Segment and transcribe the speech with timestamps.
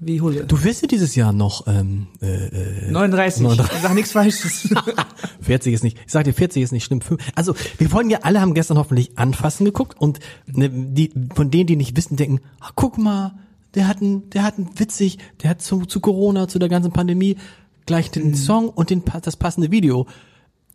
[0.00, 0.44] wie Hulle.
[0.44, 3.42] Du wirst ja dieses Jahr noch ähm, äh, 39.
[3.42, 3.76] 39.
[3.76, 4.68] Ich sag nichts Falsches.
[5.40, 5.98] 40 ist nicht.
[6.06, 7.00] Ich sag dir, 40 ist nicht schlimm.
[7.34, 11.66] Also, wir wollen ja alle haben gestern hoffentlich anfassen geguckt und ne, die von denen,
[11.66, 13.34] die nicht wissen, denken, ach, guck mal,
[13.74, 16.92] der hat einen, der hat einen witzig, der hat zu, zu Corona, zu der ganzen
[16.92, 17.36] Pandemie
[17.86, 20.06] gleich den Song und den das passende Video.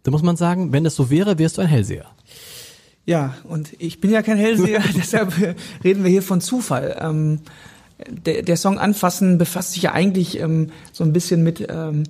[0.04, 2.08] Da muss man sagen, wenn das so wäre, wärst du ein Hellseher.
[3.06, 5.34] Ja, und ich bin ja kein Hellseher, deshalb
[5.84, 6.98] reden wir hier von Zufall.
[7.00, 7.40] Ähm,
[8.08, 12.04] der, der Song Anfassen befasst sich ja eigentlich ähm, so ein bisschen mit ähm,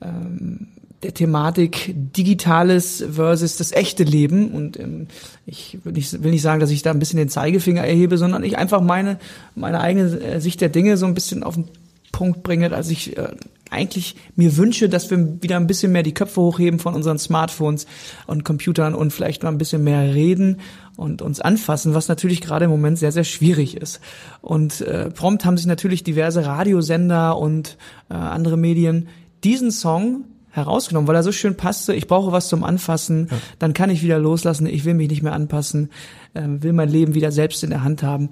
[0.00, 0.68] ähm,
[1.02, 4.50] der Thematik Digitales versus das echte Leben.
[4.52, 5.08] Und ähm,
[5.44, 8.44] ich will nicht, will nicht sagen, dass ich da ein bisschen den Zeigefinger erhebe, sondern
[8.44, 9.18] ich einfach meine,
[9.54, 11.68] meine eigene äh, Sicht der Dinge so ein bisschen auf den
[12.12, 13.28] Punkt bringe, als ich äh,
[13.70, 17.86] eigentlich mir wünsche, dass wir wieder ein bisschen mehr die Köpfe hochheben von unseren Smartphones
[18.26, 20.60] und Computern und vielleicht mal ein bisschen mehr reden
[20.96, 24.00] und uns anfassen, was natürlich gerade im Moment sehr, sehr schwierig ist.
[24.40, 27.76] Und äh, prompt haben sich natürlich diverse Radiosender und
[28.08, 29.08] äh, andere Medien
[29.44, 31.94] diesen Song herausgenommen, weil er so schön passte.
[31.94, 33.28] Ich brauche was zum Anfassen,
[33.58, 34.66] dann kann ich wieder loslassen.
[34.66, 35.90] Ich will mich nicht mehr anpassen,
[36.34, 38.30] äh, will mein Leben wieder selbst in der Hand haben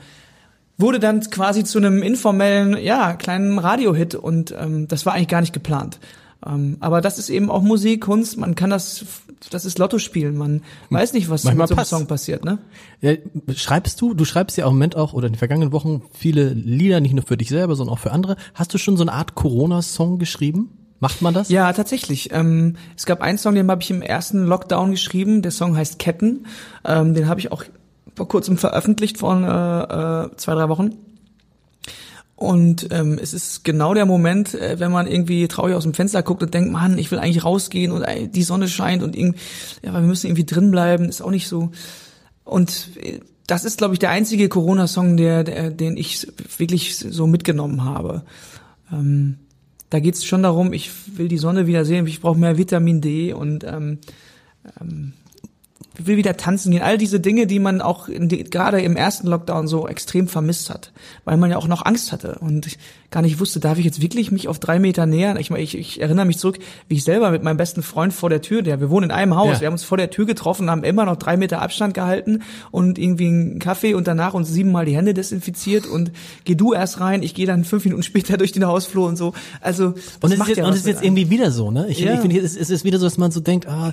[0.77, 5.41] wurde dann quasi zu einem informellen, ja, kleinen Radiohit und ähm, das war eigentlich gar
[5.41, 6.01] nicht geplant.
[6.47, 9.05] Ähm, aber das ist eben auch Musik, Kunst, man kann das,
[9.51, 11.91] das ist Lotto spielen, man weiß nicht, was Manchmal mit so einem passt.
[11.91, 12.59] Song passiert, ne?
[13.01, 13.13] Ja,
[13.55, 17.01] schreibst du, du schreibst ja im Moment auch oder in den vergangenen Wochen viele Lieder,
[17.01, 18.37] nicht nur für dich selber, sondern auch für andere.
[18.55, 20.79] Hast du schon so eine Art Corona-Song geschrieben?
[21.01, 21.49] Macht man das?
[21.51, 22.33] Ja, tatsächlich.
[22.33, 25.43] Ähm, es gab einen Song, den habe ich im ersten Lockdown geschrieben.
[25.43, 26.47] Der Song heißt Ketten.
[26.85, 27.65] Ähm, den habe ich auch
[28.15, 30.93] vor kurzem veröffentlicht, vor äh, äh, zwei, drei Wochen.
[32.37, 36.23] Und ähm, es ist genau der Moment, äh, wenn man irgendwie traurig aus dem Fenster
[36.23, 39.39] guckt und denkt, Mann, ich will eigentlich rausgehen und äh, die Sonne scheint und irgendwie,
[39.83, 41.71] ja, wir müssen irgendwie drin bleiben, ist auch nicht so.
[42.45, 46.27] Und äh, das ist, glaube ich, der einzige Corona-Song, der, der, den ich
[46.59, 48.23] wirklich so mitgenommen habe.
[48.93, 49.39] Ähm,
[49.91, 53.01] da geht es schon darum, ich will die Sonne wieder sehen, ich brauche mehr Vitamin
[53.01, 53.99] D und ähm,
[54.81, 55.13] ähm,
[55.99, 56.83] will wieder tanzen gehen.
[56.83, 60.93] All diese Dinge, die man auch die, gerade im ersten Lockdown so extrem vermisst hat,
[61.25, 62.79] weil man ja auch noch Angst hatte und ich
[63.11, 65.37] gar nicht wusste, darf ich jetzt wirklich mich auf drei Meter nähern?
[65.37, 68.29] Ich, meine, ich, ich erinnere mich zurück, wie ich selber mit meinem besten Freund vor
[68.29, 69.61] der Tür, der wir wohnen in einem Haus, Ja.
[69.61, 72.99] wir haben uns vor der Tür getroffen, haben immer noch drei Meter Abstand gehalten und
[72.99, 76.11] irgendwie einen Kaffee und danach uns siebenmal die Hände desinfiziert und
[76.45, 79.33] geh du erst rein, ich gehe dann fünf Minuten später durch den Hausflur und so.
[79.61, 81.17] Also das Und es macht ist jetzt, ja und es ist jetzt einem.
[81.17, 81.87] irgendwie wieder so, ne?
[81.89, 82.15] Ich, Ja.
[82.15, 83.93] ich finde, es, es ist wieder so, dass man so denkt, ah,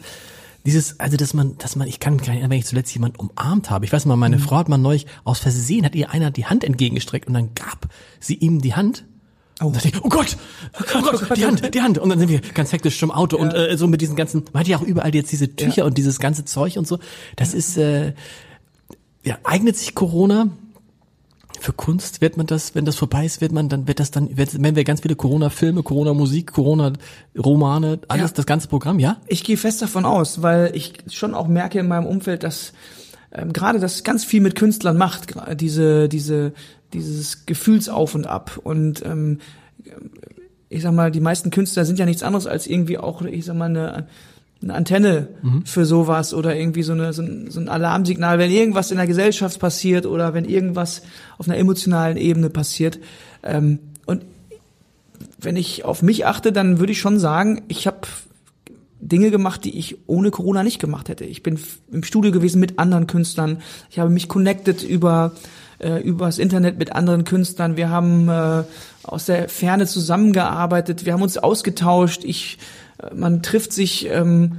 [0.66, 2.94] dieses, also dass man, dass man, ich kann mich gar nicht erinnern, wenn ich zuletzt
[2.94, 3.86] jemand umarmt habe.
[3.86, 4.42] Ich weiß mal, meine Mhm.
[4.42, 7.88] Frau hat mal neulich aus Versehen hat ihr einer die Hand entgegengestreckt und dann gab
[8.20, 9.06] sie ihm die Hand.
[9.60, 9.68] Oh.
[9.68, 10.38] Und ich, oh Gott,
[10.80, 11.98] oh Gott, die Hand, die Hand.
[12.00, 14.62] Und dann sind wir ganz hektisch zum Auto und äh, so mit diesen ganzen, man
[14.62, 17.00] hat ja auch überall jetzt diese Tücher und dieses ganze Zeug und so.
[17.36, 18.14] Das ist, äh,
[19.24, 20.50] ja, eignet sich Corona
[21.62, 24.36] für Kunst wird man das, wenn das vorbei ist, wird man dann, wird das dann,
[24.36, 28.36] wird, wenn wir ganz viele Corona-Filme, Corona-Musik, Corona-Romane, alles, Ja.
[28.36, 29.18] das ganze Programm, ja?
[29.28, 32.74] Ich gehe fest davon aus, weil ich schon auch merke in meinem Umfeld, dass
[33.32, 36.54] ähm, gerade das ganz viel mit Künstlern macht, diese, diese,
[36.94, 38.60] dieses Gefühlsauf und ab.
[38.64, 39.40] Und ähm,
[40.68, 43.56] ich sag mal, die meisten Künstler sind ja nichts anderes als irgendwie auch, ich sag
[43.56, 44.08] mal, eine
[44.62, 45.66] eine Antenne mhm.
[45.66, 49.08] für sowas oder irgendwie so, eine, so, ein, so ein Alarmsignal, wenn irgendwas in der
[49.08, 51.02] Gesellschaft passiert oder wenn irgendwas
[51.38, 53.00] auf einer emotionalen Ebene passiert.
[53.44, 54.24] Ähm, und
[55.40, 58.02] wenn ich auf mich achte, dann würde ich schon sagen, ich habe
[59.00, 61.26] Dinge gemacht, die ich ohne Corona nicht gemacht hätte.
[61.26, 61.60] Ich bin
[61.92, 63.62] im Studio gewesen mit anderen Künstlern.
[63.90, 65.32] Ich habe mich connected über
[65.82, 67.78] äh, übers Internet mit anderen Künstlern.
[67.78, 68.64] Wir haben äh,
[69.04, 71.06] aus der Ferne zusammengearbeitet.
[71.06, 72.24] Wir haben uns ausgetauscht.
[72.24, 72.58] Ich
[73.16, 74.58] man trifft sich ähm,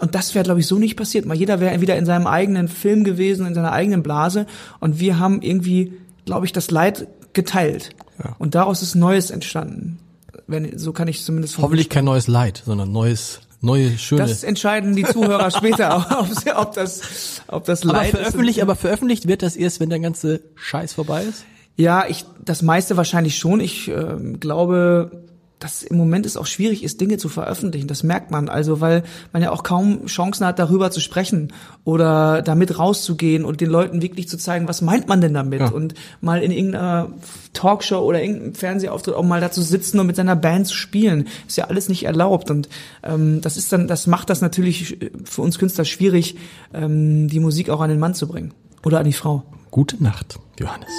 [0.00, 1.26] und das wäre, glaube ich, so nicht passiert.
[1.26, 4.46] Mal jeder wäre wieder in seinem eigenen Film gewesen, in seiner eigenen Blase.
[4.80, 5.92] Und wir haben irgendwie,
[6.24, 7.90] glaube ich, das Leid geteilt.
[8.22, 8.34] Ja.
[8.38, 10.00] Und daraus ist Neues entstanden.
[10.48, 11.56] Wenn, so kann ich zumindest.
[11.58, 14.22] Hoffentlich kein neues Leid, sondern neues, neue, schöne.
[14.22, 18.62] Das entscheiden die Zuhörer später, ob, ob, das, ob das Leid aber veröffentlicht, ist.
[18.62, 21.44] Aber veröffentlicht wird das erst, wenn der ganze Scheiß vorbei ist?
[21.76, 23.60] Ja, ich, das meiste wahrscheinlich schon.
[23.60, 25.21] Ich äh, glaube,
[25.62, 27.86] dass im Moment es auch schwierig ist, Dinge zu veröffentlichen.
[27.86, 31.52] Das merkt man also, weil man ja auch kaum Chancen hat, darüber zu sprechen
[31.84, 35.60] oder damit rauszugehen und den Leuten wirklich zu zeigen, was meint man denn damit?
[35.60, 35.68] Ja.
[35.68, 37.12] Und mal in irgendeiner
[37.52, 41.28] Talkshow oder irgendeinem Fernsehauftritt auch mal dazu sitzen und mit seiner Band zu spielen.
[41.46, 42.50] Ist ja alles nicht erlaubt.
[42.50, 42.68] Und
[43.04, 46.36] ähm, das ist dann, das macht das natürlich für uns Künstler schwierig,
[46.74, 48.52] ähm, die Musik auch an den Mann zu bringen.
[48.84, 49.44] Oder an die Frau.
[49.70, 50.90] Gute Nacht, Johannes.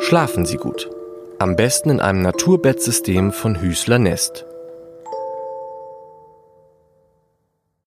[0.00, 0.88] Schlafen Sie gut.
[1.40, 4.47] Am besten in einem Naturbettsystem von Hüßler Nest.